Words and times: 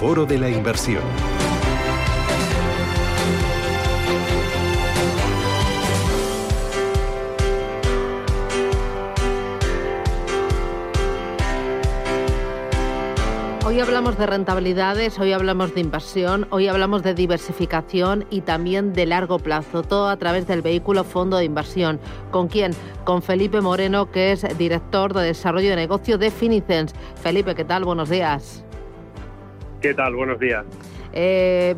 Foro 0.00 0.24
de 0.24 0.38
la 0.38 0.48
Inversión. 0.48 1.02
Hoy 13.66 13.78
hablamos 13.78 14.16
de 14.16 14.26
rentabilidades, 14.26 15.18
hoy 15.18 15.34
hablamos 15.34 15.74
de 15.74 15.82
inversión, 15.82 16.46
hoy 16.48 16.68
hablamos 16.68 17.02
de 17.02 17.12
diversificación 17.12 18.24
y 18.30 18.40
también 18.40 18.94
de 18.94 19.04
largo 19.04 19.38
plazo, 19.38 19.82
todo 19.82 20.08
a 20.08 20.16
través 20.16 20.46
del 20.46 20.62
vehículo 20.62 21.04
fondo 21.04 21.36
de 21.36 21.44
inversión. 21.44 22.00
¿Con 22.30 22.48
quién? 22.48 22.72
Con 23.04 23.20
Felipe 23.20 23.60
Moreno, 23.60 24.10
que 24.10 24.32
es 24.32 24.46
director 24.56 25.12
de 25.12 25.24
desarrollo 25.24 25.68
de 25.68 25.76
negocio 25.76 26.16
de 26.16 26.30
Finicens. 26.30 26.94
Felipe, 27.22 27.54
¿qué 27.54 27.66
tal? 27.66 27.84
Buenos 27.84 28.08
días. 28.08 28.64
¿Qué 29.80 29.94
tal? 29.94 30.14
Buenos 30.14 30.38
días. 30.38 30.66
Eh, 31.12 31.74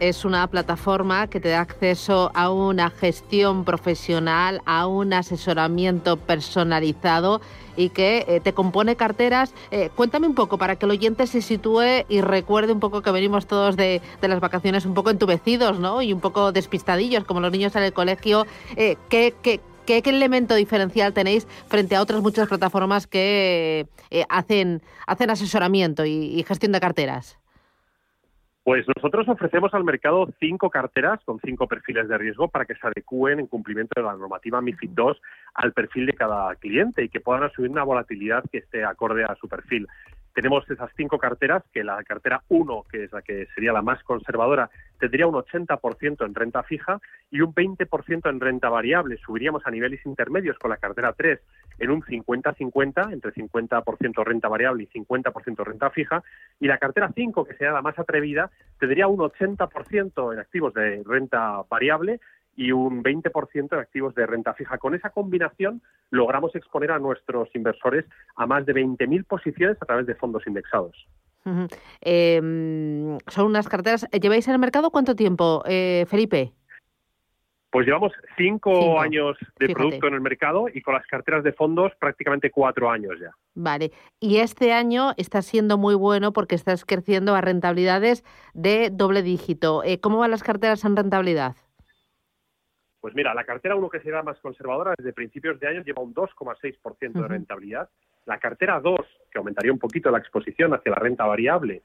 es 0.00 0.24
una 0.24 0.46
plataforma 0.48 1.28
que 1.28 1.40
te 1.40 1.48
da 1.48 1.60
acceso 1.60 2.30
a 2.34 2.50
una 2.50 2.90
gestión 2.90 3.64
profesional, 3.64 4.60
a 4.66 4.86
un 4.86 5.12
asesoramiento 5.12 6.16
personalizado 6.16 7.40
y 7.76 7.90
que 7.90 8.24
eh, 8.26 8.40
te 8.40 8.52
compone 8.52 8.96
carteras. 8.96 9.54
Eh, 9.70 9.90
cuéntame 9.94 10.26
un 10.26 10.34
poco 10.34 10.58
para 10.58 10.76
que 10.76 10.86
el 10.86 10.90
oyente 10.90 11.28
se 11.28 11.40
sitúe 11.40 12.04
y 12.08 12.20
recuerde 12.20 12.72
un 12.72 12.80
poco 12.80 13.00
que 13.00 13.12
venimos 13.12 13.46
todos 13.46 13.76
de, 13.76 14.02
las 14.20 14.40
vacaciones 14.40 14.84
un 14.84 14.94
poco 14.94 15.10
entubecidos 15.10 15.78
¿no? 15.78 16.02
y 16.02 16.12
un 16.12 16.20
poco 16.20 16.50
despistadillos, 16.50 17.24
como 17.24 17.40
los 17.40 17.52
niños 17.52 17.76
en 17.76 17.84
el 17.84 17.92
colegio. 17.92 18.46
Eh, 18.76 18.96
¿qué, 19.08 19.60
qué, 19.88 20.10
elemento 20.10 20.54
diferencial 20.54 21.14
tenéis 21.14 21.46
frente 21.68 21.96
a 21.96 22.02
otras 22.02 22.20
muchas 22.20 22.48
plataformas 22.48 23.06
que 23.06 23.86
hacen, 24.28 24.82
hacen 25.06 25.30
asesoramiento 25.30 26.04
y 26.04 26.42
gestión 26.46 26.72
de 26.72 26.80
carteras? 26.80 27.38
Pues 28.68 28.84
nosotros 28.94 29.26
ofrecemos 29.30 29.72
al 29.72 29.82
mercado 29.82 30.28
cinco 30.38 30.68
carteras 30.68 31.20
con 31.24 31.40
cinco 31.40 31.66
perfiles 31.66 32.06
de 32.06 32.18
riesgo 32.18 32.48
para 32.48 32.66
que 32.66 32.74
se 32.74 32.86
adecúen 32.86 33.40
en 33.40 33.46
cumplimiento 33.46 33.98
de 33.98 34.06
la 34.06 34.12
normativa 34.12 34.60
MIFID 34.60 34.90
II 34.90 35.12
al 35.54 35.72
perfil 35.72 36.04
de 36.04 36.12
cada 36.12 36.54
cliente 36.56 37.02
y 37.02 37.08
que 37.08 37.18
puedan 37.18 37.44
asumir 37.44 37.70
una 37.70 37.82
volatilidad 37.82 38.44
que 38.52 38.58
esté 38.58 38.84
acorde 38.84 39.24
a 39.24 39.34
su 39.36 39.48
perfil 39.48 39.88
tenemos 40.38 40.70
esas 40.70 40.92
cinco 40.96 41.18
carteras, 41.18 41.64
que 41.72 41.82
la 41.82 42.00
cartera 42.04 42.44
1, 42.46 42.84
que 42.88 43.02
es 43.02 43.12
la 43.12 43.22
que 43.22 43.48
sería 43.56 43.72
la 43.72 43.82
más 43.82 44.00
conservadora, 44.04 44.70
tendría 44.96 45.26
un 45.26 45.34
80% 45.34 46.24
en 46.24 46.32
renta 46.32 46.62
fija 46.62 47.00
y 47.28 47.40
un 47.40 47.52
20% 47.52 48.30
en 48.30 48.38
renta 48.38 48.68
variable. 48.68 49.16
Subiríamos 49.16 49.66
a 49.66 49.72
niveles 49.72 50.06
intermedios 50.06 50.56
con 50.56 50.70
la 50.70 50.76
cartera 50.76 51.12
3 51.12 51.40
en 51.80 51.90
un 51.90 52.02
50-50, 52.02 53.12
entre 53.12 53.32
50% 53.32 54.24
renta 54.24 54.46
variable 54.46 54.84
y 54.84 54.86
50% 54.86 55.64
renta 55.64 55.90
fija. 55.90 56.22
Y 56.60 56.68
la 56.68 56.78
cartera 56.78 57.10
5, 57.12 57.44
que 57.44 57.54
sería 57.54 57.72
la 57.72 57.82
más 57.82 57.98
atrevida, 57.98 58.48
tendría 58.78 59.08
un 59.08 59.18
80% 59.18 60.32
en 60.32 60.38
activos 60.38 60.72
de 60.72 61.02
renta 61.04 61.64
variable 61.68 62.20
y 62.58 62.72
un 62.72 63.04
20% 63.04 63.72
en 63.72 63.78
activos 63.78 64.16
de 64.16 64.26
renta 64.26 64.52
fija. 64.52 64.78
Con 64.78 64.96
esa 64.96 65.10
combinación 65.10 65.80
logramos 66.10 66.56
exponer 66.56 66.90
a 66.90 66.98
nuestros 66.98 67.48
inversores 67.54 68.04
a 68.34 68.46
más 68.48 68.66
de 68.66 68.74
20.000 68.74 69.24
posiciones 69.24 69.76
a 69.80 69.86
través 69.86 70.06
de 70.06 70.16
fondos 70.16 70.44
indexados. 70.44 71.06
Em, 72.00 73.16
son 73.28 73.46
unas 73.46 73.68
carteras. 73.68 74.06
¿Lleváis 74.10 74.48
en 74.48 74.54
el 74.54 74.58
mercado 74.58 74.90
cuánto 74.90 75.14
tiempo, 75.14 75.62
eh, 75.66 76.04
Felipe? 76.08 76.52
Pues 77.70 77.86
llevamos 77.86 78.12
cinco, 78.36 78.98
años 78.98 79.36
de 79.60 79.68
producto 79.68 80.08
en 80.08 80.14
el 80.14 80.20
mercado 80.20 80.66
y 80.72 80.82
con 80.82 80.94
las 80.94 81.06
carteras 81.06 81.44
de 81.44 81.52
fondos 81.52 81.92
prácticamente 82.00 82.50
cuatro 82.50 82.90
años 82.90 83.14
ya. 83.20 83.30
Vale. 83.54 83.92
Y 84.18 84.38
este 84.38 84.72
año 84.72 85.12
está 85.16 85.42
siendo 85.42 85.78
muy 85.78 85.94
bueno 85.94 86.32
porque 86.32 86.56
estás 86.56 86.84
creciendo 86.84 87.36
a 87.36 87.40
rentabilidades 87.40 88.24
de 88.52 88.90
doble 88.90 89.22
dígito. 89.22 89.84
Eh, 89.84 90.00
¿Cómo 90.00 90.18
van 90.18 90.32
las 90.32 90.42
carteras 90.42 90.84
en 90.84 90.96
rentabilidad? 90.96 91.54
Pues 93.00 93.14
mira, 93.14 93.32
la 93.32 93.44
cartera 93.44 93.76
1 93.76 93.88
que 93.88 94.00
será 94.00 94.22
más 94.22 94.38
conservadora 94.40 94.94
desde 94.98 95.12
principios 95.12 95.60
de 95.60 95.68
año 95.68 95.82
lleva 95.82 96.02
un 96.02 96.14
2,6% 96.14 97.12
de 97.12 97.28
rentabilidad. 97.28 97.88
La 98.26 98.38
cartera 98.38 98.80
2, 98.80 98.98
que 99.30 99.38
aumentaría 99.38 99.72
un 99.72 99.78
poquito 99.78 100.10
la 100.10 100.18
exposición 100.18 100.74
hacia 100.74 100.90
la 100.90 100.98
renta 100.98 101.24
variable, 101.24 101.82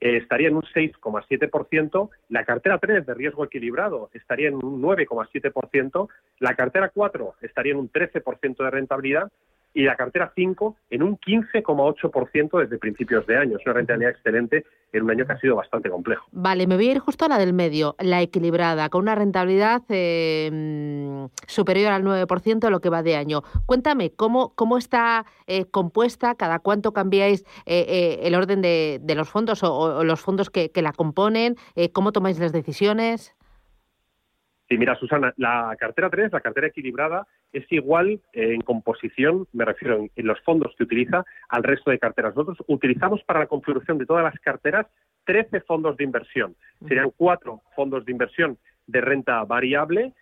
eh, 0.00 0.16
estaría 0.16 0.48
en 0.48 0.56
un 0.56 0.62
6,7%. 0.62 2.10
La 2.30 2.44
cartera 2.44 2.78
3 2.78 3.06
de 3.06 3.14
riesgo 3.14 3.44
equilibrado 3.44 4.10
estaría 4.12 4.48
en 4.48 4.54
un 4.54 4.80
9,7%. 4.80 6.08
La 6.38 6.54
cartera 6.54 6.88
4 6.88 7.34
estaría 7.42 7.72
en 7.72 7.78
un 7.78 7.90
13% 7.90 8.64
de 8.64 8.70
rentabilidad 8.70 9.30
y 9.74 9.82
la 9.82 9.96
cartera 9.96 10.32
5 10.34 10.76
en 10.90 11.02
un 11.02 11.18
15,8% 11.18 12.60
desde 12.60 12.78
principios 12.78 13.26
de 13.26 13.36
año. 13.36 13.58
Es 13.58 13.66
una 13.66 13.74
rentabilidad 13.74 14.12
excelente 14.12 14.64
en 14.92 15.02
un 15.02 15.10
año 15.10 15.26
que 15.26 15.32
ha 15.32 15.40
sido 15.40 15.56
bastante 15.56 15.90
complejo. 15.90 16.24
Vale, 16.30 16.68
me 16.68 16.76
voy 16.76 16.88
a 16.88 16.92
ir 16.92 16.98
justo 17.00 17.24
a 17.24 17.28
la 17.28 17.38
del 17.38 17.52
medio, 17.52 17.96
la 17.98 18.22
equilibrada, 18.22 18.88
con 18.88 19.02
una 19.02 19.16
rentabilidad 19.16 19.82
eh, 19.88 21.28
superior 21.48 21.92
al 21.92 22.04
9% 22.04 22.60
de 22.60 22.70
lo 22.70 22.80
que 22.80 22.90
va 22.90 23.02
de 23.02 23.16
año. 23.16 23.42
Cuéntame, 23.66 24.12
¿cómo, 24.12 24.54
cómo 24.54 24.78
está 24.78 25.26
eh, 25.48 25.64
compuesta? 25.66 26.36
¿Cada 26.36 26.60
cuánto 26.60 26.92
cambiáis 26.92 27.44
eh, 27.66 28.20
el 28.22 28.36
orden 28.36 28.62
de, 28.62 29.00
los 29.16 29.28
fondos 29.28 29.62
o, 29.64 30.04
los 30.04 30.20
fondos 30.20 30.50
que, 30.50 30.70
que 30.70 30.82
la 30.82 30.92
componen? 30.92 31.56
¿Cómo 31.92 32.12
tomáis 32.12 32.38
las 32.38 32.52
decisiones? 32.52 33.34
Sí, 34.68 34.78
mira, 34.78 34.96
Susana, 34.96 35.34
la 35.36 35.76
cartera 35.78 36.08
3, 36.08 36.32
la 36.32 36.40
cartera 36.40 36.68
equilibrada, 36.68 37.26
es 37.52 37.70
igual 37.70 38.20
en 38.32 38.62
composición, 38.62 39.46
me 39.52 39.64
refiero 39.64 40.06
en, 40.14 40.26
los 40.26 40.40
fondos 40.40 40.74
que 40.76 40.84
utiliza, 40.84 41.24
al 41.50 41.62
resto 41.62 41.90
de 41.90 41.98
carteras. 41.98 42.34
Nosotros 42.34 42.64
utilizamos 42.66 43.22
para 43.24 43.40
la 43.40 43.46
configuración 43.46 43.98
de 43.98 44.06
todas 44.06 44.24
las 44.24 44.38
carteras 44.40 44.86
13 45.24 45.60
fondos 45.62 45.96
de 45.98 46.04
inversión. 46.04 46.56
Serían 46.88 47.10
cuatro 47.14 47.60
fondos 47.76 48.06
de 48.06 48.12
inversión 48.12 48.56
de 48.86 49.00
renta 49.02 49.44
variable, 49.44 50.14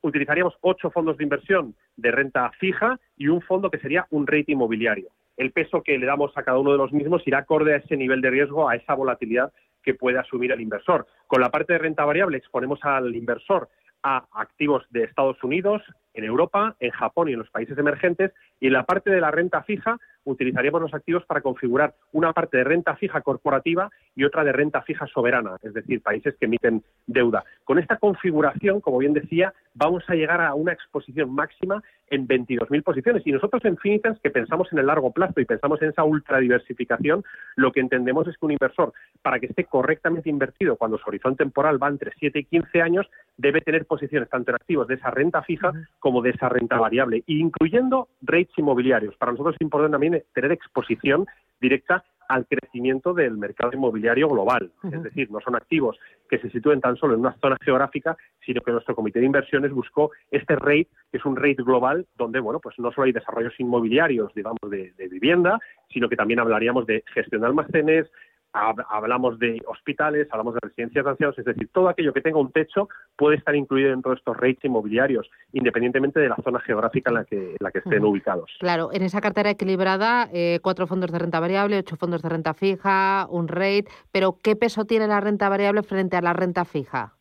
utilizaríamos 0.00 0.54
ocho 0.60 0.90
fondos 0.90 1.16
de 1.16 1.24
inversión 1.24 1.74
de 1.96 2.10
renta 2.10 2.50
fija 2.58 2.98
y 3.16 3.28
un 3.28 3.42
fondo 3.42 3.70
que 3.70 3.78
sería 3.78 4.06
un 4.10 4.26
rate 4.26 4.52
inmobiliario. 4.52 5.08
El 5.36 5.52
peso 5.52 5.82
que 5.82 5.98
le 5.98 6.06
damos 6.06 6.36
a 6.36 6.42
cada 6.42 6.58
uno 6.58 6.72
de 6.72 6.78
los 6.78 6.92
mismos 6.92 7.26
irá 7.26 7.38
acorde 7.38 7.74
a 7.74 7.78
ese 7.78 7.96
nivel 7.96 8.20
de 8.20 8.30
riesgo, 8.30 8.68
a 8.68 8.74
esa 8.74 8.94
volatilidad 8.94 9.52
que 9.82 9.94
puede 9.94 10.18
asumir 10.18 10.52
el 10.52 10.60
inversor. 10.60 11.06
Con 11.26 11.40
la 11.40 11.50
parte 11.50 11.72
de 11.72 11.78
renta 11.78 12.04
variable 12.04 12.38
exponemos 12.38 12.80
al 12.82 13.14
inversor 13.14 13.68
a 14.02 14.26
activos 14.32 14.84
de 14.90 15.04
Estados 15.04 15.42
Unidos, 15.42 15.82
en 16.14 16.24
Europa, 16.24 16.76
en 16.80 16.90
Japón 16.90 17.28
y 17.28 17.32
en 17.32 17.38
los 17.38 17.50
países 17.50 17.76
emergentes, 17.78 18.32
y 18.60 18.66
en 18.68 18.74
la 18.74 18.84
parte 18.84 19.10
de 19.10 19.20
la 19.20 19.30
renta 19.30 19.62
fija 19.62 19.98
utilizaríamos 20.24 20.80
los 20.80 20.94
activos 20.94 21.24
para 21.26 21.40
configurar 21.40 21.94
una 22.12 22.32
parte 22.32 22.58
de 22.58 22.64
renta 22.64 22.94
fija 22.96 23.20
corporativa 23.22 23.90
y 24.14 24.24
otra 24.24 24.44
de 24.44 24.52
renta 24.52 24.82
fija 24.82 25.06
soberana, 25.06 25.56
es 25.62 25.74
decir, 25.74 26.00
países 26.00 26.36
que 26.38 26.46
emiten 26.46 26.82
deuda. 27.06 27.44
Con 27.64 27.78
esta 27.78 27.96
configuración, 27.96 28.80
como 28.80 28.98
bien 28.98 29.14
decía, 29.14 29.52
vamos 29.74 30.04
a 30.08 30.14
llegar 30.14 30.40
a 30.40 30.54
una 30.54 30.72
exposición 30.72 31.34
máxima 31.34 31.82
en 32.10 32.28
22.000 32.28 32.82
posiciones. 32.82 33.26
Y 33.26 33.32
nosotros 33.32 33.64
en 33.64 33.78
Finitas, 33.78 34.18
que 34.20 34.30
pensamos 34.30 34.70
en 34.72 34.78
el 34.78 34.86
largo 34.86 35.12
plazo 35.12 35.40
y 35.40 35.46
pensamos 35.46 35.80
en 35.80 35.88
esa 35.88 36.04
ultradiversificación, 36.04 37.24
lo 37.56 37.72
que 37.72 37.80
entendemos 37.80 38.28
es 38.28 38.36
que 38.36 38.46
un 38.46 38.52
inversor, 38.52 38.92
para 39.22 39.40
que 39.40 39.46
esté 39.46 39.64
correctamente 39.64 40.28
invertido 40.28 40.76
cuando 40.76 40.98
su 40.98 41.08
horizonte 41.08 41.42
temporal 41.42 41.82
va 41.82 41.88
entre 41.88 42.12
7 42.18 42.38
y 42.38 42.44
15 42.44 42.82
años, 42.82 43.10
debe 43.38 43.62
tener 43.62 43.86
posiciones 43.86 44.28
tanto 44.28 44.50
en 44.50 44.56
activos 44.56 44.86
de 44.88 44.94
esa 44.94 45.10
renta 45.10 45.42
fija 45.42 45.72
como 46.02 46.20
de 46.20 46.30
esa 46.30 46.48
renta 46.48 46.80
variable, 46.80 47.22
incluyendo 47.26 48.08
rates 48.22 48.58
inmobiliarios. 48.58 49.16
Para 49.16 49.30
nosotros 49.30 49.54
es 49.54 49.62
importante 49.62 49.92
también 49.92 50.24
tener 50.34 50.50
exposición 50.50 51.26
directa 51.60 52.02
al 52.28 52.44
crecimiento 52.46 53.14
del 53.14 53.36
mercado 53.36 53.72
inmobiliario 53.72 54.28
global. 54.28 54.72
Es 54.90 55.02
decir, 55.02 55.30
no 55.30 55.38
son 55.40 55.54
activos 55.54 55.96
que 56.28 56.38
se 56.38 56.50
sitúen 56.50 56.80
tan 56.80 56.96
solo 56.96 57.14
en 57.14 57.20
una 57.20 57.36
zona 57.40 57.56
geográfica, 57.62 58.16
sino 58.44 58.62
que 58.62 58.72
nuestro 58.72 58.96
comité 58.96 59.20
de 59.20 59.26
inversiones 59.26 59.70
buscó 59.70 60.10
este 60.32 60.56
rate, 60.56 60.88
que 61.12 61.18
es 61.18 61.24
un 61.24 61.36
rate 61.36 61.62
global, 61.62 62.04
donde, 62.16 62.40
bueno, 62.40 62.58
pues 62.58 62.76
no 62.80 62.90
solo 62.90 63.04
hay 63.04 63.12
desarrollos 63.12 63.54
inmobiliarios, 63.58 64.34
digamos, 64.34 64.58
de, 64.68 64.92
de 64.96 65.08
vivienda, 65.08 65.60
sino 65.92 66.08
que 66.08 66.16
también 66.16 66.40
hablaríamos 66.40 66.84
de 66.86 67.04
gestión 67.14 67.42
de 67.42 67.46
almacenes, 67.46 68.10
hablamos 68.52 69.38
de 69.38 69.60
hospitales, 69.66 70.28
hablamos 70.30 70.54
de 70.54 70.60
residencias 70.62 71.04
de 71.04 71.10
ancianos, 71.10 71.38
es 71.38 71.44
decir, 71.44 71.68
todo 71.72 71.88
aquello 71.88 72.12
que 72.12 72.20
tenga 72.20 72.38
un 72.38 72.52
techo 72.52 72.88
puede 73.16 73.36
estar 73.36 73.54
incluido 73.54 73.90
dentro 73.90 74.10
de 74.10 74.18
estos 74.18 74.36
rates 74.36 74.64
inmobiliarios, 74.64 75.30
independientemente 75.52 76.20
de 76.20 76.28
la 76.28 76.36
zona 76.36 76.60
geográfica 76.60 77.10
en 77.10 77.14
la 77.14 77.24
que, 77.24 77.56
la 77.60 77.70
que 77.70 77.78
estén 77.78 78.04
ubicados. 78.04 78.50
Claro, 78.60 78.90
en 78.92 79.02
esa 79.02 79.20
cartera 79.20 79.50
equilibrada, 79.50 80.28
eh, 80.32 80.60
cuatro 80.62 80.86
fondos 80.86 81.10
de 81.10 81.18
renta 81.18 81.40
variable, 81.40 81.78
ocho 81.78 81.96
fondos 81.96 82.22
de 82.22 82.28
renta 82.28 82.54
fija, 82.54 83.26
un 83.30 83.48
rate, 83.48 83.86
pero 84.10 84.38
¿qué 84.42 84.56
peso 84.56 84.84
tiene 84.84 85.06
la 85.06 85.20
renta 85.20 85.48
variable 85.48 85.82
frente 85.82 86.16
a 86.16 86.22
la 86.22 86.32
renta 86.32 86.64
fija? 86.64 87.14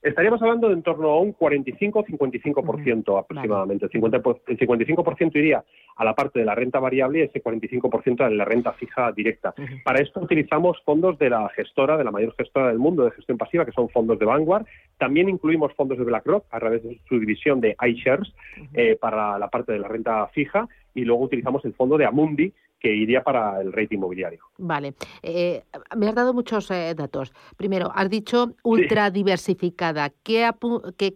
Estaríamos 0.00 0.40
hablando 0.40 0.68
de 0.68 0.74
en 0.74 0.82
torno 0.82 1.10
a 1.10 1.20
un 1.20 1.34
45-55% 1.34 3.18
aproximadamente. 3.18 3.86
El, 3.86 3.90
50, 3.90 4.16
el 4.46 4.58
55% 4.58 5.36
iría 5.36 5.64
a 5.96 6.04
la 6.04 6.14
parte 6.14 6.38
de 6.38 6.44
la 6.44 6.54
renta 6.54 6.78
variable 6.78 7.18
y 7.18 7.22
ese 7.22 7.42
45% 7.42 8.20
a 8.20 8.30
la 8.30 8.44
renta 8.44 8.72
fija 8.74 9.10
directa. 9.10 9.52
Para 9.84 10.00
esto 10.00 10.20
utilizamos 10.20 10.80
fondos 10.84 11.18
de 11.18 11.30
la 11.30 11.48
gestora, 11.50 11.96
de 11.96 12.04
la 12.04 12.12
mayor 12.12 12.32
gestora 12.36 12.68
del 12.68 12.78
mundo 12.78 13.04
de 13.04 13.10
gestión 13.10 13.38
pasiva, 13.38 13.64
que 13.64 13.72
son 13.72 13.88
fondos 13.88 14.18
de 14.20 14.24
Vanguard. 14.24 14.66
También 14.98 15.28
incluimos 15.28 15.74
fondos 15.74 15.98
de 15.98 16.04
BlackRock 16.04 16.44
a 16.50 16.60
través 16.60 16.84
de 16.84 17.00
su 17.08 17.18
división 17.18 17.60
de 17.60 17.76
iShares 17.88 18.32
eh, 18.74 18.96
para 19.00 19.36
la 19.38 19.48
parte 19.48 19.72
de 19.72 19.80
la 19.80 19.88
renta 19.88 20.28
fija 20.28 20.68
y 20.94 21.04
luego 21.04 21.24
utilizamos 21.24 21.64
el 21.64 21.74
fondo 21.74 21.98
de 21.98 22.06
Amundi, 22.06 22.52
que 22.78 22.94
iría 22.94 23.22
para 23.22 23.60
el 23.60 23.72
rating 23.72 23.96
inmobiliario. 23.98 24.44
Vale. 24.58 24.94
Eh, 25.22 25.62
me 25.96 26.08
has 26.08 26.14
dado 26.14 26.32
muchos 26.32 26.70
eh, 26.70 26.94
datos. 26.96 27.32
Primero, 27.56 27.90
has 27.94 28.08
dicho 28.08 28.54
ultra 28.62 29.10
diversificada. 29.10 30.10
¿Qué, 30.22 30.48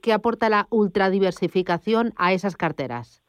qué, 0.03 0.12
aporta 0.12 0.49
la 0.49 0.67
ultra 0.70 1.11
diversificación 1.11 2.12
a 2.17 2.32
esas 2.32 2.56
carteras? 2.56 3.23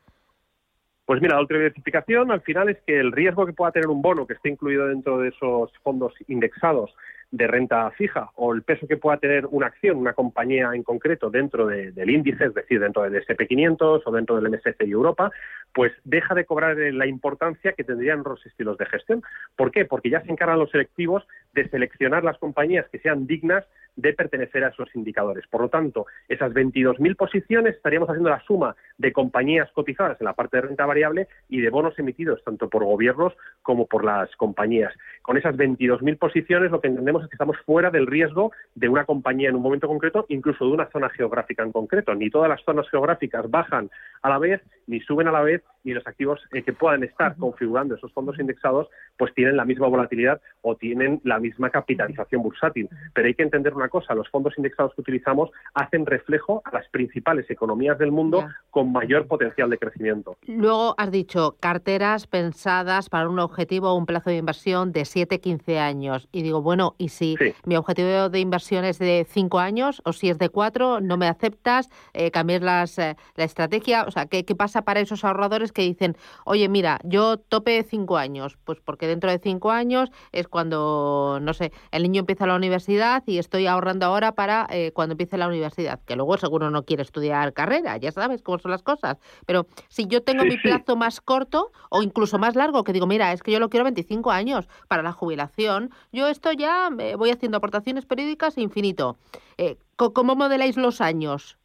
Pues 1.06 1.22
mira, 1.22 1.36
la 1.36 1.42
ultra 1.42 1.58
diversificación 1.58 2.32
al 2.32 2.42
final 2.42 2.70
es 2.70 2.78
que 2.88 3.00
el 3.00 3.12
riesgo 3.12 3.46
que 3.46 3.54
pueda 3.54 3.72
tener 3.72 3.90
un 3.90 4.02
bono 4.02 4.26
que 4.26 4.34
esté 4.34 4.50
incluido 4.50 4.88
dentro 4.88 5.20
de 5.20 5.30
esos 5.30 5.72
fondos 5.84 6.14
indexados 6.28 6.96
de 7.34 7.48
renta 7.48 7.90
fija 7.90 8.30
o 8.36 8.54
el 8.54 8.62
peso 8.62 8.86
que 8.86 8.96
pueda 8.96 9.18
tener 9.18 9.48
una 9.50 9.66
acción, 9.66 9.98
una 9.98 10.14
compañía 10.14 10.70
en 10.76 10.84
concreto 10.84 11.32
dentro 11.32 11.66
del 11.66 12.10
índice, 12.10 12.46
es 12.46 12.54
decir, 12.54 12.80
dentro 12.80 13.02
del 13.02 13.26
SP500 13.26 14.04
o 14.06 14.12
dentro 14.12 14.40
del 14.40 14.52
MSCI 14.52 14.92
Europa, 14.92 15.32
pues 15.74 15.92
deja 16.04 16.36
de 16.36 16.46
cobrar 16.46 16.78
la 16.78 17.08
importancia 17.08 17.74
que 17.74 17.84
tendrían 17.84 18.22
los 18.24 18.46
estilos 18.46 18.78
de 18.78 18.86
gestión. 18.86 19.24
¿Por 19.56 19.72
qué? 19.72 19.86
Porque 19.86 20.12
ya 20.12 20.22
se 20.22 20.32
encargan 20.32 20.60
los 20.60 20.70
selectivos 20.70 21.28
de 21.54 21.68
seleccionar 21.70 22.24
las 22.24 22.38
compañías 22.38 22.88
que 22.92 23.00
sean 23.00 23.26
dignas 23.26 23.66
de 23.96 24.14
pertenecer 24.14 24.64
a 24.64 24.70
esos 24.70 24.90
indicadores. 24.96 25.46
Por 25.48 25.62
lo 25.62 25.70
tanto, 25.70 26.06
esas 26.28 26.52
22.000 26.52 27.16
posiciones 27.16 27.76
estaríamos 27.76 28.10
haciendo 28.10 28.30
la 28.30 28.42
suma 28.42 28.76
de 28.98 29.12
compañías 29.12 29.72
cotizadas 29.72 30.20
en 30.20 30.26
la 30.26 30.34
parte 30.34 30.58
de 30.58 30.62
renta 30.62 30.86
variable 30.86 31.28
y 31.50 31.62
de 31.62 31.70
bonos 31.70 31.98
emitidos 32.00 32.44
tanto 32.44 32.70
por 32.70 32.84
gobiernos 32.84 33.34
como 33.62 33.86
por 33.86 34.04
las 34.04 34.36
compañías. 34.36 34.94
Con 35.22 35.38
esas 35.38 35.56
22.000 35.56 36.18
posiciones 36.18 36.72
lo 36.72 36.82
que 36.82 36.88
entendemos 36.88 37.23
que 37.28 37.36
estamos 37.36 37.58
fuera 37.66 37.90
del 37.90 38.08
riesgo 38.08 38.52
de 38.76 38.90
una 38.90 39.06
compañía 39.06 39.50
en 39.50 39.56
un 39.56 39.62
momento 39.62 39.88
concreto, 39.88 40.26
incluso 40.30 40.66
de 40.66 40.72
una 40.72 40.90
zona 40.92 41.10
geográfica 41.10 41.64
en 41.64 41.72
concreto. 41.72 42.14
Ni 42.16 42.30
todas 42.30 42.50
las 42.50 42.64
zonas 42.64 42.90
geográficas 42.90 43.50
bajan 43.50 43.90
a 44.22 44.30
la 44.30 44.38
vez 44.38 44.62
ni 44.88 45.00
suben 45.02 45.28
a 45.28 45.32
la 45.32 45.42
vez 45.42 45.64
y 45.84 45.94
los 45.94 46.06
activos 46.08 46.40
eh, 46.52 46.64
que 46.64 46.74
puedan 46.74 47.04
estar 47.04 47.36
configurando 47.36 47.96
esos 47.96 48.12
fondos 48.14 48.40
indexados 48.40 48.88
pues 49.18 49.34
tienen 49.34 49.58
la 49.58 49.66
misma 49.66 49.88
volatilidad 49.88 50.42
o 50.62 50.76
tienen 50.76 51.22
la 51.24 51.40
misma 51.40 51.70
capitalización 51.70 52.42
bursátil. 52.42 52.90
Pero 53.14 53.28
hay 53.28 53.36
que 53.36 53.44
entender 53.44 53.74
una 53.74 53.90
cosa, 53.90 54.16
los 54.16 54.30
fondos 54.30 54.54
indexados 54.58 54.94
que 54.96 55.02
utilizamos 55.02 55.52
hacen 55.74 56.06
reflejo 56.06 56.62
a 56.66 56.72
las 56.74 56.88
principales 56.90 57.50
economías 57.50 57.98
del 58.00 58.12
mundo 58.12 58.48
con 58.70 58.92
mayor 58.92 59.28
potencial 59.28 59.70
de 59.70 59.78
crecimiento. 59.78 60.38
Luego 60.48 60.96
has 60.98 61.12
dicho 61.12 61.58
carteras 61.60 62.28
pensadas 62.28 63.10
para 63.10 63.30
un 63.30 63.40
objetivo 63.40 63.90
o 63.90 63.96
un 63.96 64.06
plazo 64.06 64.30
de 64.30 64.38
inversión 64.38 64.92
de 64.92 65.02
7-15 65.02 65.78
años. 65.78 66.28
Y 66.32 66.44
digo, 66.44 66.62
bueno, 66.62 66.96
¿y 66.98 67.10
si 67.10 67.36
mi 67.66 67.76
objetivo 67.76 68.30
de 68.30 68.40
inversión 68.40 68.86
es 68.86 69.00
de 69.00 69.26
5 69.30 69.60
años 69.60 70.02
o 70.06 70.14
si 70.14 70.30
es 70.30 70.38
de 70.38 70.50
4, 70.50 71.02
no 71.02 71.18
me 71.18 71.28
aceptas, 71.28 71.90
eh, 72.14 72.32
cambiar 72.32 72.62
las, 72.62 72.98
eh, 72.98 73.16
la 73.36 73.44
estrategia? 73.44 74.06
O 74.06 74.12
sea, 74.12 74.26
¿qué, 74.28 74.46
¿qué 74.46 74.56
pasa 74.56 74.84
para 74.84 75.02
esos 75.02 75.24
ahorradores 75.24 75.73
que 75.74 75.82
dicen, 75.82 76.16
oye, 76.46 76.70
mira, 76.70 77.00
yo 77.04 77.38
tope 77.38 77.84
5 77.84 78.18
años? 78.18 78.58
Pues 78.64 78.80
porque 78.80 79.08
dentro 79.08 79.30
de 79.30 79.40
5 79.40 79.72
años 79.72 80.10
es 80.32 80.48
cuando, 80.48 81.40
no 81.42 81.54
sé, 81.54 81.72
el 81.92 82.04
niño 82.04 82.22
empieza 82.22 82.48
la 82.48 82.56
universidad 82.56 83.24
y 83.26 83.38
estoy 83.38 83.68
ahorrando 83.68 84.06
ahora 84.06 84.34
para 84.34 84.68
eh, 84.70 84.92
cuando 84.94 85.14
empiece 85.14 85.38
la 85.38 85.48
universidad, 85.48 86.00
que 86.06 86.16
luego 86.16 86.38
seguro 86.38 86.70
no 86.70 86.84
quiere 86.84 87.04
estudiar 87.04 87.54
carrera, 87.54 87.98
ya 87.98 88.12
sabes 88.12 88.42
cómo 88.42 88.60
son 88.60 88.72
las 88.72 88.84
cosas. 88.84 89.18
Pero 89.46 89.66
si 89.90 90.08
yo 90.08 90.24
tengo 90.24 90.46
mi 90.46 90.58
plazo 90.58 90.96
más 90.96 91.22
corto 91.22 91.72
o 91.90 92.04
incluso 92.04 92.38
más 92.38 92.56
largo, 92.56 92.84
que 92.84 92.94
digo, 92.94 93.08
mira, 93.08 93.34
es 93.34 93.44
que 93.44 93.52
yo 93.52 93.60
lo 93.60 93.70
quiero 93.70 93.84
25 93.84 94.32
años 94.32 94.68
para 94.88 95.04
la 95.04 95.12
jubilación, 95.12 95.92
yo 96.12 96.28
esto 96.28 96.52
ya 96.52 96.90
voy 97.18 97.32
haciendo 97.32 97.58
aportaciones 97.58 98.06
periódicas 98.06 98.58
infinito. 98.58 99.18
Eh, 99.58 99.78
¿Cómo 99.96 100.36
modeláis 100.36 100.78
los 100.78 101.02
años? 101.02 101.58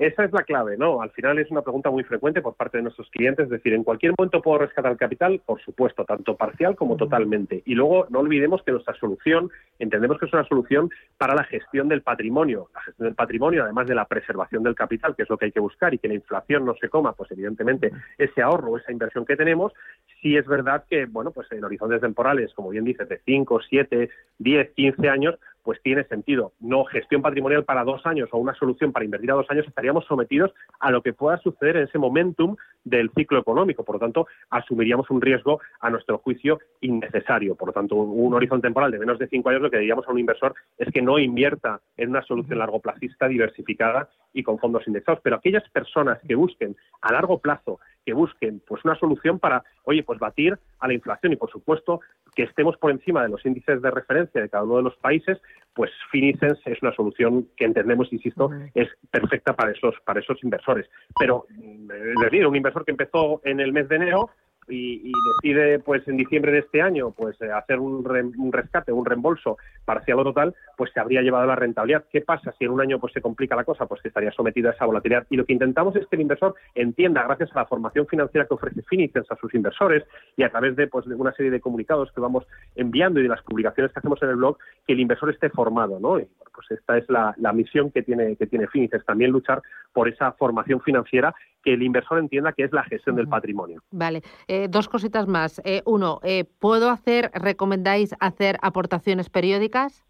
Esa 0.00 0.24
es 0.24 0.32
la 0.32 0.44
clave, 0.44 0.78
¿no? 0.78 1.02
Al 1.02 1.10
final 1.10 1.38
es 1.38 1.50
una 1.50 1.60
pregunta 1.60 1.90
muy 1.90 2.04
frecuente 2.04 2.40
por 2.40 2.54
parte 2.54 2.78
de 2.78 2.84
nuestros 2.84 3.10
clientes, 3.10 3.44
es 3.44 3.50
decir, 3.50 3.74
¿en 3.74 3.84
cualquier 3.84 4.14
momento 4.16 4.40
puedo 4.40 4.56
rescatar 4.56 4.92
el 4.92 4.96
capital? 4.96 5.42
Por 5.44 5.60
supuesto, 5.60 6.06
tanto 6.06 6.38
parcial 6.38 6.74
como 6.74 6.96
totalmente. 6.96 7.62
Y 7.66 7.74
luego 7.74 8.06
no 8.08 8.20
olvidemos 8.20 8.62
que 8.62 8.72
nuestra 8.72 8.94
solución, 8.94 9.50
entendemos 9.78 10.18
que 10.18 10.24
es 10.24 10.32
una 10.32 10.48
solución 10.48 10.88
para 11.18 11.34
la 11.34 11.44
gestión 11.44 11.88
del 11.88 12.00
patrimonio. 12.00 12.70
La 12.72 12.80
gestión 12.80 13.08
del 13.08 13.14
patrimonio, 13.14 13.62
además 13.62 13.88
de 13.88 13.94
la 13.94 14.06
preservación 14.06 14.62
del 14.62 14.74
capital, 14.74 15.14
que 15.14 15.24
es 15.24 15.28
lo 15.28 15.36
que 15.36 15.44
hay 15.44 15.52
que 15.52 15.60
buscar 15.60 15.92
y 15.92 15.98
que 15.98 16.08
la 16.08 16.14
inflación 16.14 16.64
no 16.64 16.74
se 16.76 16.88
coma, 16.88 17.12
pues 17.12 17.30
evidentemente 17.32 17.92
ese 18.16 18.40
ahorro, 18.40 18.78
esa 18.78 18.92
inversión 18.92 19.26
que 19.26 19.36
tenemos, 19.36 19.74
sí 20.22 20.34
es 20.34 20.46
verdad 20.46 20.82
que, 20.88 21.04
bueno, 21.04 21.30
pues 21.30 21.52
en 21.52 21.62
horizontes 21.62 22.00
temporales, 22.00 22.54
como 22.54 22.70
bien 22.70 22.84
dices, 22.84 23.06
de 23.06 23.20
5, 23.26 23.60
7, 23.68 24.08
10, 24.38 24.70
15 24.70 25.08
años, 25.10 25.38
pues 25.62 25.80
tiene 25.82 26.04
sentido. 26.04 26.52
No 26.60 26.84
gestión 26.84 27.22
patrimonial 27.22 27.64
para 27.64 27.84
dos 27.84 28.04
años 28.06 28.28
o 28.32 28.38
una 28.38 28.54
solución 28.54 28.92
para 28.92 29.04
invertir 29.04 29.30
a 29.30 29.34
dos 29.34 29.50
años, 29.50 29.66
estaríamos 29.66 30.04
sometidos 30.06 30.52
a 30.78 30.90
lo 30.90 31.02
que 31.02 31.12
pueda 31.12 31.38
suceder 31.38 31.76
en 31.76 31.84
ese 31.84 31.98
momentum 31.98 32.56
del 32.84 33.10
ciclo 33.14 33.38
económico. 33.38 33.84
Por 33.84 33.96
lo 33.96 34.00
tanto, 34.00 34.26
asumiríamos 34.50 35.10
un 35.10 35.20
riesgo, 35.20 35.60
a 35.80 35.90
nuestro 35.90 36.18
juicio, 36.18 36.58
innecesario. 36.80 37.54
Por 37.54 37.68
lo 37.68 37.72
tanto, 37.72 37.96
un 37.96 38.34
horizonte 38.34 38.66
temporal 38.66 38.90
de 38.90 38.98
menos 38.98 39.18
de 39.18 39.28
cinco 39.28 39.50
años, 39.50 39.62
lo 39.62 39.70
que 39.70 39.78
diríamos 39.78 40.06
a 40.06 40.12
un 40.12 40.18
inversor 40.18 40.54
es 40.78 40.92
que 40.92 41.02
no 41.02 41.18
invierta 41.18 41.80
en 41.96 42.10
una 42.10 42.22
solución 42.22 42.58
largo 42.58 42.80
plazista 42.80 43.28
diversificada 43.28 44.08
y 44.32 44.42
con 44.42 44.58
fondos 44.58 44.86
indexados. 44.86 45.20
Pero 45.22 45.36
aquellas 45.36 45.68
personas 45.70 46.18
que 46.26 46.34
busquen 46.34 46.76
a 47.02 47.12
largo 47.12 47.38
plazo 47.38 47.80
que 48.04 48.12
busquen 48.12 48.62
pues 48.66 48.84
una 48.84 48.94
solución 48.96 49.38
para, 49.38 49.62
oye, 49.84 50.02
pues 50.02 50.18
batir 50.18 50.58
a 50.78 50.88
la 50.88 50.94
inflación 50.94 51.32
y 51.32 51.36
por 51.36 51.50
supuesto 51.50 52.00
que 52.34 52.44
estemos 52.44 52.76
por 52.76 52.90
encima 52.90 53.22
de 53.22 53.28
los 53.28 53.44
índices 53.44 53.82
de 53.82 53.90
referencia 53.90 54.40
de 54.40 54.48
cada 54.48 54.64
uno 54.64 54.76
de 54.76 54.82
los 54.84 54.96
países, 54.96 55.38
pues 55.74 55.90
Finicens 56.10 56.58
es 56.64 56.80
una 56.82 56.94
solución 56.94 57.48
que 57.56 57.64
entendemos, 57.64 58.12
insisto, 58.12 58.50
es 58.74 58.88
perfecta 59.10 59.54
para 59.54 59.72
esos 59.72 59.94
para 60.04 60.20
esos 60.20 60.42
inversores. 60.42 60.88
Pero 61.18 61.46
es 61.48 62.20
decir, 62.20 62.46
un 62.46 62.56
inversor 62.56 62.84
que 62.84 62.92
empezó 62.92 63.40
en 63.44 63.60
el 63.60 63.72
mes 63.72 63.88
de 63.88 63.96
enero 63.96 64.30
y, 64.70 65.12
decide 65.42 65.78
pues 65.78 66.06
en 66.08 66.16
diciembre 66.16 66.52
de 66.52 66.60
este 66.60 66.82
año 66.82 67.10
pues 67.10 67.40
eh, 67.42 67.50
hacer 67.50 67.78
un, 67.78 68.06
un, 68.38 68.52
rescate, 68.52 68.92
un 68.92 69.04
reembolso 69.04 69.58
parcial 69.84 70.20
o 70.20 70.24
total, 70.24 70.54
pues 70.76 70.90
se 70.92 71.00
habría 71.00 71.22
llevado 71.22 71.46
la 71.46 71.56
rentabilidad. 71.56 72.04
¿Qué 72.10 72.20
pasa 72.20 72.52
si 72.58 72.64
en 72.64 72.70
un 72.70 72.80
año 72.80 72.98
pues 72.98 73.12
se 73.12 73.20
complica 73.20 73.56
la 73.56 73.64
cosa? 73.64 73.86
Pues 73.86 74.00
que 74.02 74.08
estaría 74.08 74.30
sometido 74.32 74.70
a 74.70 74.72
esa 74.72 74.86
volatilidad. 74.86 75.26
Y 75.30 75.36
lo 75.36 75.44
que 75.44 75.52
intentamos 75.52 75.96
es 75.96 76.06
que 76.06 76.16
el 76.16 76.22
inversor 76.22 76.54
entienda, 76.74 77.22
gracias 77.24 77.50
a 77.52 77.60
la 77.60 77.66
formación 77.66 78.06
financiera 78.06 78.46
que 78.46 78.54
ofrece 78.54 78.82
Finicens 78.82 79.30
a 79.30 79.36
sus 79.36 79.54
inversores 79.54 80.04
y 80.36 80.42
a 80.42 80.50
través 80.50 80.76
de 80.76 80.86
pues 80.86 81.06
de 81.06 81.14
una 81.14 81.32
serie 81.32 81.50
de 81.50 81.60
comunicados 81.60 82.10
que 82.12 82.20
vamos 82.20 82.46
enviando 82.76 83.20
y 83.20 83.24
de 83.24 83.28
las 83.28 83.42
publicaciones 83.42 83.92
que 83.92 83.98
hacemos 83.98 84.22
en 84.22 84.30
el 84.30 84.36
blog, 84.36 84.58
que 84.86 84.92
el 84.92 85.00
inversor 85.00 85.30
esté 85.30 85.50
formado, 85.50 85.98
¿no? 86.00 86.18
Y, 86.18 86.28
pues 86.60 86.78
esta 86.78 86.98
es 86.98 87.08
la, 87.08 87.52
misión 87.52 87.90
que 87.90 88.02
tiene 88.02 88.36
que 88.36 88.46
tiene 88.46 88.66
Finicens, 88.68 89.04
también 89.04 89.30
luchar 89.30 89.62
por 89.92 90.08
esa 90.08 90.32
formación 90.32 90.80
financiera 90.80 91.34
que 91.62 91.74
el 91.74 91.82
inversor 91.82 92.18
entienda 92.18 92.52
que 92.52 92.64
es 92.64 92.72
la 92.72 92.84
gestión 92.84 93.16
del 93.16 93.28
patrimonio. 93.28 93.82
Vale. 93.90 94.22
Eh, 94.48 94.68
dos 94.68 94.88
cositas 94.88 95.26
más. 95.26 95.60
Eh, 95.64 95.82
uno, 95.84 96.20
eh, 96.22 96.44
¿puedo 96.58 96.90
hacer, 96.90 97.30
recomendáis 97.34 98.14
hacer 98.20 98.56
aportaciones 98.62 99.30
periódicas? 99.30 100.04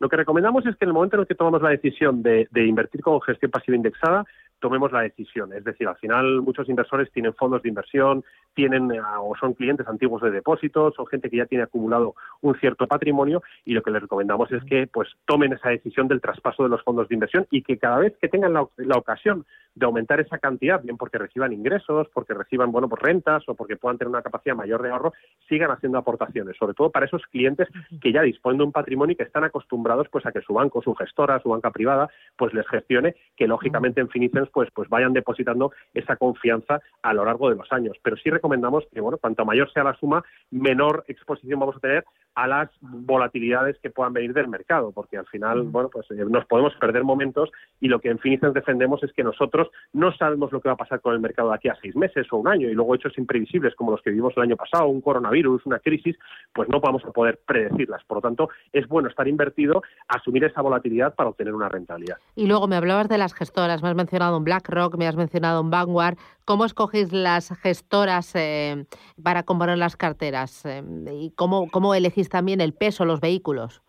Lo 0.00 0.08
que 0.08 0.16
recomendamos 0.16 0.66
es 0.66 0.76
que 0.76 0.84
en 0.84 0.88
el 0.90 0.94
momento 0.94 1.16
en 1.16 1.20
el 1.22 1.26
que 1.26 1.34
tomamos 1.34 1.62
la 1.62 1.70
decisión 1.70 2.22
de, 2.22 2.48
de 2.50 2.66
invertir 2.66 3.00
con 3.00 3.20
gestión 3.22 3.50
pasiva 3.50 3.76
indexada, 3.76 4.24
tomemos 4.60 4.92
la 4.92 5.02
decisión. 5.02 5.52
Es 5.52 5.64
decir, 5.64 5.86
al 5.88 5.96
final 5.96 6.40
muchos 6.42 6.68
inversores 6.68 7.10
tienen 7.12 7.34
fondos 7.34 7.62
de 7.62 7.68
inversión, 7.68 8.24
tienen 8.54 8.90
eh, 8.92 9.00
o 9.20 9.34
son 9.36 9.54
clientes 9.54 9.86
antiguos 9.86 10.22
de 10.22 10.30
depósitos, 10.30 10.94
son 10.94 11.06
gente 11.06 11.28
que 11.28 11.38
ya 11.38 11.46
tiene 11.46 11.64
acumulado 11.64 12.14
un 12.40 12.54
cierto 12.58 12.86
patrimonio 12.86 13.42
y 13.64 13.74
lo 13.74 13.82
que 13.82 13.90
les 13.90 14.02
recomendamos 14.02 14.50
es 14.52 14.64
que 14.64 14.86
pues 14.86 15.08
tomen 15.26 15.52
esa 15.52 15.70
decisión 15.70 16.08
del 16.08 16.20
traspaso 16.20 16.62
de 16.62 16.68
los 16.68 16.82
fondos 16.82 17.08
de 17.08 17.14
inversión 17.14 17.46
y 17.50 17.62
que 17.62 17.78
cada 17.78 17.98
vez 17.98 18.16
que 18.20 18.28
tengan 18.28 18.52
la, 18.52 18.62
ocasión 18.96 19.44
de 19.74 19.86
aumentar 19.86 20.20
esa 20.20 20.38
cantidad, 20.38 20.80
bien 20.82 20.96
porque 20.96 21.18
reciban 21.18 21.52
ingresos, 21.52 22.08
porque 22.14 22.32
reciban 22.32 22.70
bueno 22.70 22.88
pues 22.88 23.02
rentas 23.02 23.42
o 23.48 23.54
porque 23.54 23.76
puedan 23.76 23.98
tener 23.98 24.08
una 24.08 24.22
capacidad 24.22 24.54
mayor 24.54 24.82
de 24.82 24.90
ahorro, 24.90 25.12
sigan 25.48 25.70
haciendo 25.70 25.98
aportaciones, 25.98 26.56
sobre 26.56 26.74
todo 26.74 26.90
para 26.90 27.06
esos 27.06 27.22
clientes 27.26 27.68
que 28.00 28.12
ya 28.12 28.22
disponen 28.22 28.58
de 28.58 28.64
un 28.64 28.72
patrimonio 28.72 29.14
y 29.14 29.16
que 29.16 29.24
están 29.24 29.44
acostumbrados 29.44 30.08
pues 30.10 30.24
a 30.26 30.32
que 30.32 30.40
su 30.42 30.54
banco, 30.54 30.80
su 30.80 30.94
gestora, 30.94 31.40
su 31.40 31.48
banca 31.48 31.70
privada, 31.70 32.08
pues 32.36 32.54
les 32.54 32.66
gestione, 32.68 33.16
que 33.36 33.48
lógicamente 33.48 34.00
en 34.00 34.08
Finicens 34.08 34.48
pues, 34.54 34.70
pues 34.72 34.88
vayan 34.88 35.12
depositando 35.12 35.72
esa 35.92 36.16
confianza 36.16 36.80
a 37.02 37.12
lo 37.12 37.24
largo 37.24 37.50
de 37.50 37.56
los 37.56 37.70
años. 37.72 37.96
Pero 38.02 38.16
sí 38.16 38.30
recomendamos 38.30 38.84
que, 38.92 39.00
bueno, 39.00 39.18
cuanto 39.18 39.44
mayor 39.44 39.70
sea 39.72 39.84
la 39.84 39.96
suma, 39.96 40.24
menor 40.50 41.04
exposición 41.08 41.60
vamos 41.60 41.76
a 41.76 41.80
tener 41.80 42.04
a 42.34 42.46
las 42.48 42.70
volatilidades 42.80 43.78
que 43.78 43.90
puedan 43.90 44.12
venir 44.12 44.32
del 44.32 44.48
mercado, 44.48 44.90
porque 44.92 45.16
al 45.16 45.26
final, 45.26 45.62
bueno, 45.62 45.88
pues 45.88 46.10
eh, 46.10 46.24
nos 46.28 46.44
podemos 46.46 46.74
perder 46.74 47.04
momentos 47.04 47.50
y 47.80 47.88
lo 47.88 48.00
que 48.00 48.10
en 48.10 48.18
Finicens 48.18 48.54
defendemos 48.54 49.02
es 49.04 49.12
que 49.12 49.22
nosotros 49.22 49.68
no 49.92 50.12
sabemos 50.12 50.50
lo 50.50 50.60
que 50.60 50.68
va 50.68 50.74
a 50.74 50.78
pasar 50.78 51.00
con 51.00 51.14
el 51.14 51.20
mercado 51.20 51.50
de 51.50 51.56
aquí 51.56 51.68
a 51.68 51.76
seis 51.80 51.94
meses 51.94 52.26
o 52.32 52.36
un 52.38 52.48
año 52.48 52.68
y 52.68 52.74
luego 52.74 52.94
hechos 52.94 53.16
imprevisibles 53.18 53.74
como 53.76 53.92
los 53.92 54.02
que 54.02 54.10
vivimos 54.10 54.34
el 54.36 54.42
año 54.42 54.56
pasado, 54.56 54.88
un 54.88 55.00
coronavirus, 55.00 55.64
una 55.66 55.78
crisis, 55.78 56.16
pues 56.52 56.68
no 56.68 56.80
vamos 56.80 57.04
a 57.04 57.12
poder 57.12 57.38
predecirlas. 57.46 58.02
Por 58.04 58.18
lo 58.18 58.22
tanto, 58.22 58.48
es 58.72 58.88
bueno 58.88 59.08
estar 59.08 59.28
invertido, 59.28 59.82
asumir 60.08 60.44
esa 60.44 60.60
volatilidad 60.60 61.14
para 61.14 61.30
obtener 61.30 61.54
una 61.54 61.68
rentabilidad. 61.68 62.16
Y 62.34 62.46
luego 62.46 62.66
me 62.66 62.76
hablabas 62.76 63.08
de 63.08 63.18
las 63.18 63.34
gestoras, 63.34 63.82
me 63.82 63.90
has 63.90 63.96
mencionado 63.96 64.33
un 64.36 64.44
BlackRock, 64.44 64.96
me 64.96 65.06
has 65.06 65.16
mencionado 65.16 65.60
un 65.60 65.70
Vanguard. 65.70 66.16
¿Cómo 66.44 66.64
escogéis 66.64 67.12
las 67.12 67.50
gestoras 67.58 68.30
eh, 68.34 68.86
para 69.22 69.42
componer 69.42 69.78
las 69.78 69.96
carteras? 69.96 70.64
Eh, 70.64 70.82
¿Y 71.12 71.30
cómo, 71.30 71.70
cómo 71.70 71.94
elegís 71.94 72.28
también 72.28 72.60
el 72.60 72.74
peso, 72.74 73.04
los 73.04 73.20
vehículos? 73.20 73.82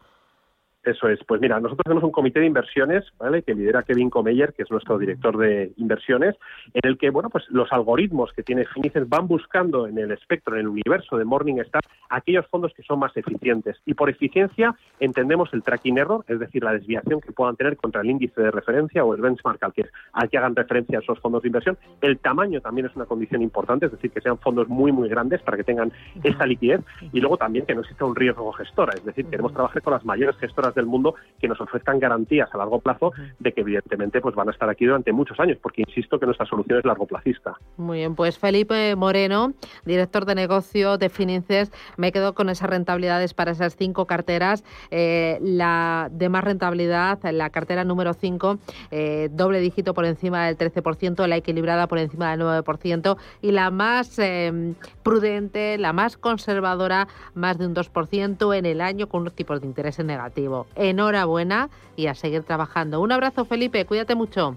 Eso 0.85 1.09
es. 1.09 1.19
Pues 1.27 1.41
mira, 1.41 1.59
nosotros 1.59 1.83
tenemos 1.83 2.03
un 2.03 2.11
comité 2.11 2.39
de 2.39 2.45
inversiones, 2.45 3.03
¿vale? 3.17 3.41
Que 3.41 3.55
lidera 3.55 3.81
Kevin 3.81 4.11
Comeyer, 4.11 4.53
que 4.53 4.61
es 4.61 4.69
nuestro 4.69 4.99
director 4.99 5.35
de 5.35 5.71
inversiones, 5.77 6.35
en 6.75 6.87
el 6.87 6.99
que, 6.99 7.09
bueno, 7.09 7.31
pues 7.31 7.45
los 7.49 7.71
algoritmos 7.73 8.31
que 8.33 8.43
tiene 8.43 8.65
Finices 8.65 9.09
van 9.09 9.27
buscando 9.27 9.87
en 9.87 9.97
el 9.97 10.11
espectro, 10.11 10.53
en 10.53 10.61
el 10.61 10.67
universo 10.67 11.17
de 11.17 11.25
Morningstar, 11.25 11.81
aquellos 12.09 12.45
fondos 12.47 12.71
que 12.75 12.83
son 12.83 12.99
más 12.99 13.17
eficientes. 13.17 13.77
Y 13.87 13.95
por 13.95 14.11
eficiencia 14.11 14.75
entendemos 14.99 15.51
el 15.53 15.63
tracking 15.63 15.97
error, 15.97 16.23
es 16.27 16.39
decir, 16.39 16.63
la 16.63 16.73
desviación 16.73 17.19
que 17.19 17.31
puedan 17.31 17.55
tener 17.55 17.77
contra 17.77 18.01
el 18.01 18.09
índice 18.11 18.39
de 18.39 18.51
referencia 18.51 19.03
o 19.03 19.15
el 19.15 19.21
benchmark 19.21 19.63
al 19.63 19.73
que, 19.73 19.85
al 20.13 20.29
que 20.29 20.37
hagan 20.37 20.55
referencia 20.55 20.99
esos 20.99 21.19
fondos 21.19 21.41
de 21.41 21.47
inversión. 21.47 21.79
El 22.01 22.19
tamaño 22.19 22.61
también 22.61 22.85
es 22.85 22.95
una 22.95 23.05
condición 23.05 23.41
importante, 23.41 23.87
es 23.87 23.91
decir, 23.91 24.11
que 24.11 24.21
sean 24.21 24.37
fondos 24.37 24.67
muy, 24.67 24.91
muy 24.91 25.09
grandes 25.09 25.41
para 25.41 25.57
que 25.57 25.63
tengan 25.63 25.91
esa 26.23 26.45
liquidez. 26.45 26.81
Y 27.11 27.21
luego 27.21 27.37
también 27.37 27.65
que 27.65 27.73
no 27.73 27.81
exista 27.81 28.05
un 28.05 28.15
riesgo 28.15 28.51
gestora, 28.51 28.93
es 28.93 29.03
decir, 29.03 29.25
queremos 29.25 29.51
trabajar 29.51 29.81
con 29.81 29.93
las 29.93 30.05
mayores 30.05 30.37
gestoras 30.37 30.74
del 30.75 30.85
mundo 30.85 31.15
que 31.39 31.47
nos 31.47 31.59
ofrezcan 31.59 31.99
garantías 31.99 32.49
a 32.53 32.57
largo 32.57 32.79
plazo 32.79 33.11
de 33.39 33.51
que 33.51 33.61
evidentemente 33.61 34.21
pues 34.21 34.35
van 34.35 34.49
a 34.49 34.51
estar 34.51 34.69
aquí 34.69 34.85
durante 34.85 35.11
muchos 35.11 35.39
años, 35.39 35.57
porque 35.61 35.83
insisto 35.87 36.19
que 36.19 36.25
nuestra 36.25 36.45
solución 36.45 36.79
es 36.79 36.85
largo 36.85 37.05
plazista. 37.05 37.55
Muy 37.77 37.99
bien, 37.99 38.15
pues 38.15 38.37
Felipe 38.37 38.95
Moreno, 38.95 39.53
director 39.85 40.25
de 40.25 40.35
negocio 40.35 40.97
de 40.97 41.09
Finances, 41.09 41.71
me 41.97 42.11
quedo 42.11 42.33
con 42.33 42.49
esas 42.49 42.69
rentabilidades 42.69 43.33
para 43.33 43.51
esas 43.51 43.75
cinco 43.75 44.05
carteras. 44.05 44.63
Eh, 44.91 45.39
la 45.41 46.09
de 46.11 46.29
más 46.29 46.43
rentabilidad, 46.43 47.19
la 47.23 47.49
cartera 47.49 47.83
número 47.83 48.13
5, 48.13 48.57
eh, 48.91 49.29
doble 49.31 49.59
dígito 49.59 49.93
por 49.93 50.05
encima 50.05 50.45
del 50.45 50.57
13%, 50.57 51.27
la 51.27 51.37
equilibrada 51.37 51.87
por 51.87 51.99
encima 51.99 52.31
del 52.31 52.41
9% 52.41 53.17
y 53.41 53.51
la 53.51 53.71
más 53.71 54.19
eh, 54.19 54.73
prudente, 55.03 55.77
la 55.77 55.93
más 55.93 56.17
conservadora, 56.17 57.07
más 57.33 57.57
de 57.57 57.67
un 57.67 57.75
2% 57.75 58.57
en 58.57 58.65
el 58.65 58.81
año 58.81 59.07
con 59.07 59.21
unos 59.21 59.33
tipos 59.33 59.61
de 59.61 59.67
interés 59.67 59.99
negativo. 60.03 60.64
Enhorabuena 60.75 61.69
y 61.95 62.07
a 62.07 62.15
seguir 62.15 62.43
trabajando. 62.43 62.99
Un 63.01 63.11
abrazo, 63.11 63.45
Felipe, 63.45 63.85
cuídate 63.85 64.15
mucho. 64.15 64.55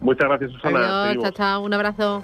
Muchas 0.00 0.28
gracias, 0.28 0.52
Susana. 0.52 1.04
Adiós, 1.04 1.22
chao, 1.22 1.32
chao, 1.32 1.60
un 1.62 1.74
abrazo. 1.74 2.22